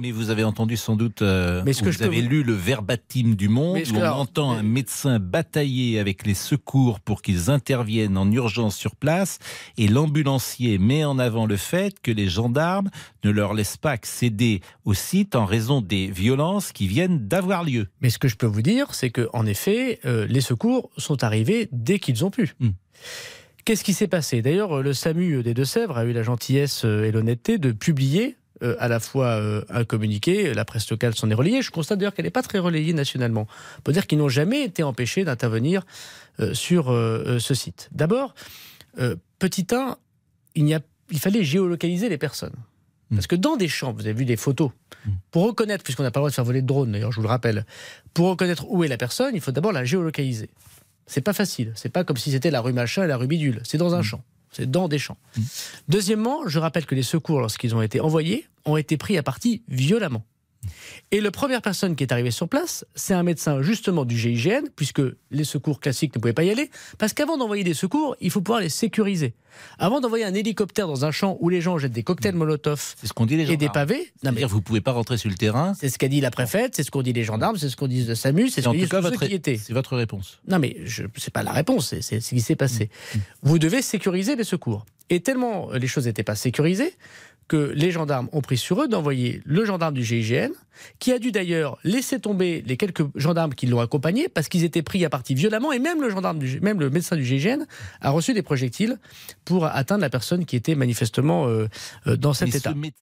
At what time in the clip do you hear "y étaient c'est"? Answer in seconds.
79.32-79.72